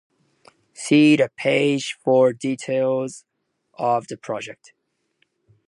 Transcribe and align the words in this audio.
See 0.73 1.15
the 1.15 1.29
page 1.37 1.95
for 2.03 2.33
details 2.33 3.23
of 3.75 4.07
the 4.07 4.17
project. 4.17 4.73